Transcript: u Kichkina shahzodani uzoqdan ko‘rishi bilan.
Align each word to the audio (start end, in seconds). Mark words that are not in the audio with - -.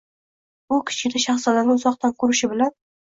u 0.77 0.79
Kichkina 0.87 1.21
shahzodani 1.25 1.75
uzoqdan 1.79 2.17
ko‘rishi 2.25 2.51
bilan. 2.55 2.75